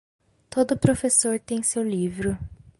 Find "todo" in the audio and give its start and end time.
0.49-0.79